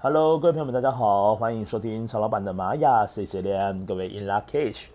[0.00, 4.86] Hello，各位朋友们，大家好，欢迎收听曹老板的玛雅 C C M，各位 In luckage，。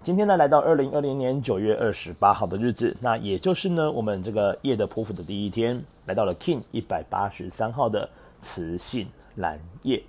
[0.00, 10.00] 今天呢，来到二零二零年九月二十八号的日子，那也就是呢，我们这个夜的波符的第一天，来到了 King 一百八十三号的磁性蓝夜。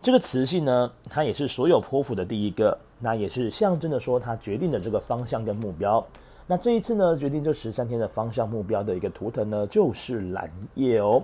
[0.00, 6.06] 这个磁性呢，它也是所有波符的第一个，那也是象征着说它决定的这个方向跟目标。
[6.46, 11.20] 那这一次呢，决定这十三天的方向目标的一个图腾呢，就是蓝夜哦。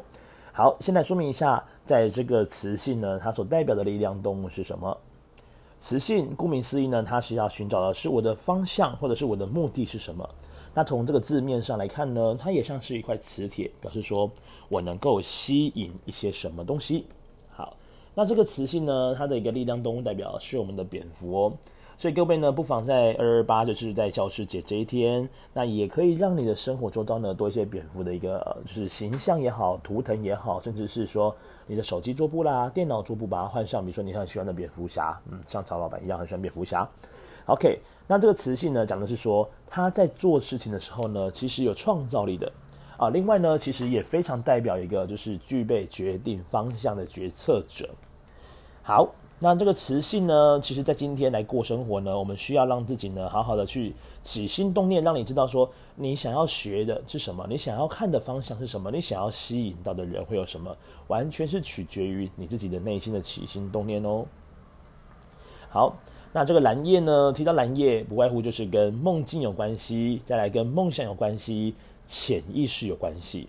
[0.51, 4.95] 好，现在说明一下，在这个磁性呢，它所代表的力量动物是什么？
[5.79, 10.29] 磁性顾名思义呢，它是要寻找的是我的方向，或者是我的目的是什么？
[10.75, 14.31] 那从这个字面上来看呢，它也像是一块磁铁，表示说
[14.69, 17.07] 我能够吸引一些什么东西。
[17.49, 17.75] 好，
[18.15, 21.53] 那这个磁性呢，它的一个力量动物代表是我们的蝙蝠哦。
[22.01, 31.35] 所以各位呢，不妨在二二八，就是在教师节这一天，那也可以让你的生活周遭呢多一些蝙蝠的一个，就是形象也好，图腾也好，甚至是说
[31.67, 36.89] 你的手机桌布啦、电脑桌布把它换上，比如说你很喜欢的蝙蝠侠，嗯，像曹老板一样很喜欢蝙蝠侠。
[37.47, 42.53] OK，那这个磁性呢，讲的是说他在做事情的时候呢，其实有创造力的
[42.97, 43.11] 啊。
[43.11, 47.91] 另外呢，其实也非常代表一个就是具备决定方向的决策者。
[48.85, 49.09] 好。
[49.41, 64.25] 那这个磁性呢，其实在今天来过生活呢，我们需要让自己呢好好的去起心动念，让你知道说你想要学的是什么，你想要看的方向是什么，你想要吸引到的人会有什么，完全是取决于你自己的内心的起心动念哦。
[65.69, 65.97] 好，
[66.33, 71.77] 那这个蓝叶呢，提到蓝叶，不外乎就是跟梦境有关系，再来跟梦想有关系，
[72.09, 73.49] 潜意识有关系。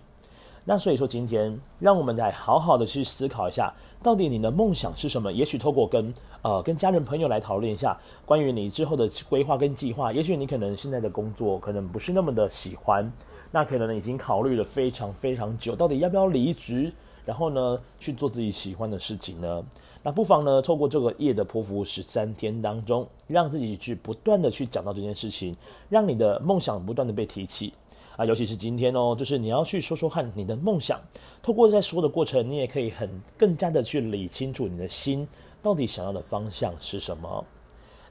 [0.64, 3.72] 那所以说，今天让我们来好好的去思考一下，
[4.02, 5.32] 到底你的梦想是什么？
[5.32, 10.12] 也许透过跟呃跟家人朋友来讨论一下，关于你之后的规划跟计划。
[10.12, 13.10] 也许你可能现在的工作可能不是那么的喜欢，
[13.50, 16.92] 那可能已经考虑了非常非常久，到底要不要离职，
[17.24, 19.64] 然后呢去做自己喜欢的事情呢？
[20.02, 25.56] 那不妨呢透过这个夜的波符十三天当中，让自己去不断的去讲到这件事情，
[25.88, 27.72] 让你的梦想不断的被提起。
[28.20, 31.00] 啊，尤其是今天哦，就是你要去说说看你的梦想，
[31.42, 33.08] 透过在说的过程，你也可以很
[33.38, 35.26] 更加的去理清楚你的心
[35.62, 37.42] 到底想要的方向是什么。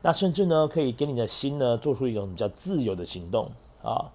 [0.02, 3.52] 那甚至呢，可以给你的心呢做出一种比较自由的行动
[3.84, 4.10] 啊。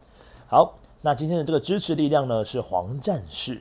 [0.48, 3.60] 好，那今天的这个支持力量呢是黄战士。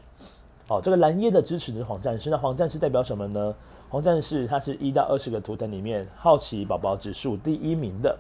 [0.70, 2.32] 哦，这个蓝夜的支持的是黄战士。
[2.32, 3.56] 那黄战士代表什么呢？
[3.90, 8.18] 黄战士他是一到二十个图腾里面好奇宝宝指数第一名的，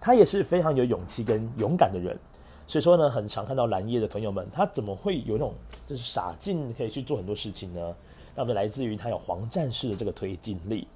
[0.00, 2.18] 他也是非常有勇气跟勇敢的人。
[2.66, 5.52] 所以说呢，很常看到蓝夜的朋友们，他怎么会有那种
[5.86, 7.94] 就是傻劲可以去做很多事情呢？
[8.34, 10.86] 那么来自于他有黄战士的这个推进力。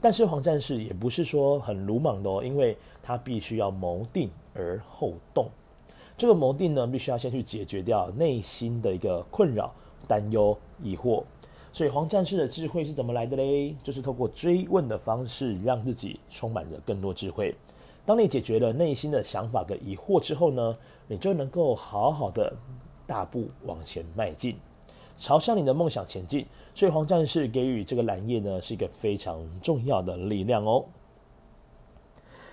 [0.00, 5.46] 但是黄战士也不是说很鲁莽的哦，因为他必须要谋定而后动。
[6.16, 9.72] 这个谋定呢，必须要先去解决掉内心的一个困扰、
[10.08, 11.22] 担忧、疑惑。
[11.72, 13.76] 所以黄战士的智慧是怎么来的嘞？
[13.84, 17.54] 就是透过追问的方式，让自己充满着更多智慧。
[18.04, 20.76] 当你解决了内心的想法跟疑惑之后呢，
[21.10, 22.52] 你就能够好好的
[23.04, 24.56] 大步往前迈进，
[25.18, 26.46] 朝向你的梦想前进。
[26.72, 30.84] 所以黄战士给予这个蓝夜呢，是一个非常重要的力量哦。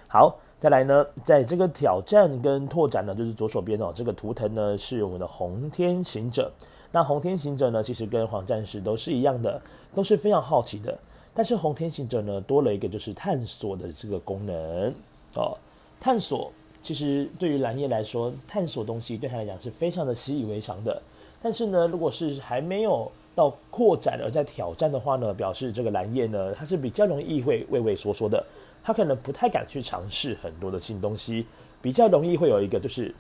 [0.08, 6.52] 好，再来呢，在这个挑战跟拓展呢，就是左手边哦，这个图腾呢是我们的红天行者。
[6.92, 9.62] 那红天行者呢，其实跟黄战士都是一样的，
[9.94, 10.98] 都是非常好奇的。
[11.32, 14.92] 但是红天行者呢，多了一个就是探索的这个功能
[15.36, 15.56] 哦，
[16.00, 16.52] 探索。
[16.88, 21.02] 其实对于蓝叶来说，探索东西对他来讲是非常的习以为常的。
[21.42, 28.42] 但是呢，如果是还没有到扩展而在挑战的话呢，表示这个蓝叶呢，他是比较容易会畏畏缩缩的，
[28.82, 31.46] 他可能不太敢去尝试很多的新东西，
[31.82, 33.14] 比较容易会有一个就是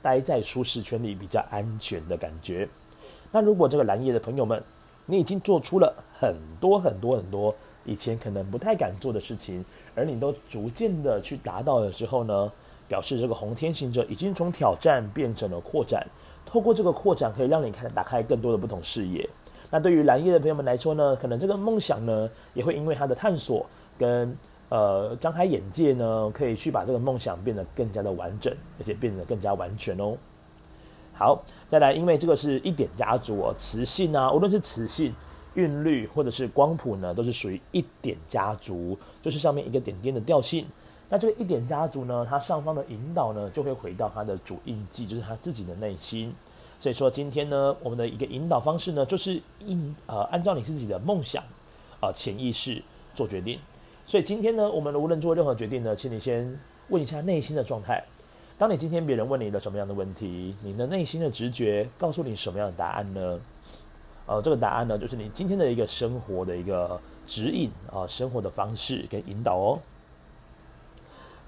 [0.00, 2.66] 待在舒适圈里比较安全的感觉。
[3.30, 4.62] 那如果这个蓝叶的朋友们，
[5.04, 7.54] 你已经做出了很多很多很多
[7.84, 9.62] 以前可能不太敢做的事情，
[9.94, 12.50] 而你都逐渐的去达到了之后呢，
[12.88, 16.06] 表示这个红天行者已经从挑战变成了扩展，
[16.44, 19.28] 透过这个扩展可以让你看打开更多的不同视野。
[19.70, 23.66] 那对于蓝叶的朋友们来说呢，可能这个梦想呢也会因为他的探索
[23.98, 24.36] 跟
[24.68, 30.16] 呃张开眼界呢，可以去把这个梦想变得更加的完整，而且变得更加完全哦。
[31.12, 35.12] 好，再来，因为这个是一点家族哦，磁性啊，无论是磁性、
[35.54, 40.64] 韵律或者是光谱呢，都是属于一点家族，就是上面一个点点的调性。
[41.08, 46.34] 那这个一点家族呢，它上方的引导呢，就会回到它的主印记，就是它自己的内心。
[46.78, 51.42] 所以说今天呢，我们的一个引导方式呢，就是应呃按照你自己的梦想
[52.00, 52.82] 啊、潜意识
[53.14, 53.58] 做决定。
[54.04, 56.58] 所以今天呢，我们无论做任何决定呢，请你先
[56.88, 58.04] 问一下内心的状态。
[58.58, 63.40] 当你今天别人问你了什么样的问题，你的内心的直觉告诉你什么样的答案呢？
[64.26, 69.78] 呃，这个答案呢，就是你今天的一个生活的一个指引啊、生活的方式跟引导哦。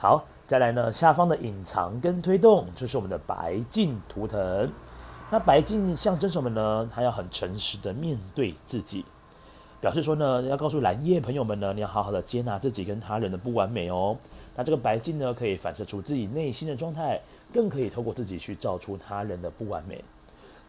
[0.00, 4.70] 好，再来呢，下方的隐藏跟推动，就是我们的白镜图腾。
[5.28, 6.88] 那白镜象征什么呢？
[6.94, 9.04] 它要很诚实的面对自己，
[9.80, 14.16] 表示说呢，要告诉蓝叶朋友们呢，你要好好的接纳自己跟他人的不完美哦。
[14.54, 17.20] 那这个白镜呢，可以反射出自己内心的状态，
[17.52, 20.04] 更可以透过自己去照出他人的不完美。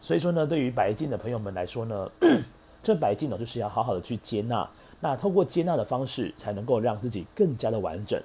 [0.00, 2.10] 所以说呢，对于白镜的朋友们来说呢，
[2.82, 4.68] 这白镜呢，就是要好好的去接纳。
[4.98, 8.20] 那透过接纳的方式，才能够让自己更加的完整。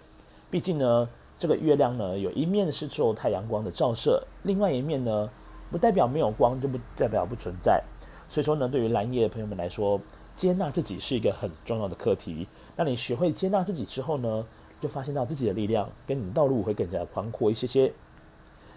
[0.50, 5.30] 毕竟呢，这个月亮呢，有一面是受太阳光的照射，另外一面呢，
[5.72, 7.84] 不代表没有光，就不代表不存在。
[8.30, 10.00] 所以说呢，对于蓝夜的朋友们来说，
[10.34, 12.48] 接纳自己是一个很重要的课题。
[12.76, 14.46] 那你学会接纳自己之后呢，
[14.80, 17.92] 就发现到自己的力量跟你的道路会更加宽阔一些些。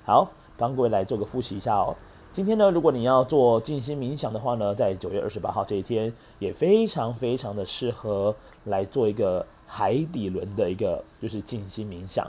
[0.04, 1.94] 好，帮各位来做个复习一下哦。
[2.30, 12.26] 今天呢，如果你要做静心冥想的话呢，在九月二十八号这一天也非常非常的适合来做一个海底轮的一个就是静心冥想。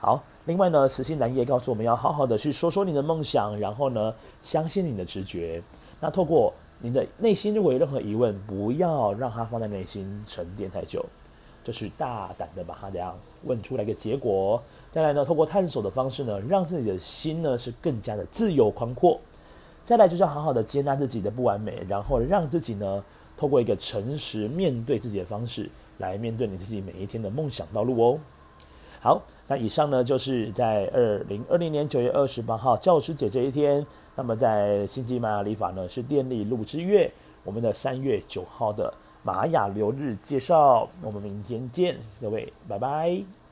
[0.00, 4.12] 好，另外呢，慈心蓝夜告诉我们要好好的去说说你的梦想，然后呢，
[4.42, 5.62] 相信你的直觉。
[6.00, 11.04] 那透过你的内心，如果有任何疑问，不要让它放在内心沉淀太久。
[11.62, 14.62] 就是大胆的把它这样问出来一个结果，
[14.92, 19.18] 再来呢，透过探索的方式呢，让自己的心呢是更加的自由宽阔。
[19.82, 23.02] 再来就是要好好的接纳自己的不完美，然后让自己呢
[23.34, 28.18] 透过一个诚实面对自己的方式来面对你自己每一天的梦想道路哦。
[29.00, 33.86] 好，那以上呢就是在二零二零年九月二十八号教师节这一天，
[34.16, 37.10] 那么在新际玛雅历法呢是电力路之月，
[37.44, 38.92] 我们的三月九号的。
[39.26, 43.43] 玛雅流日介绍，我们明天见，各位，拜拜。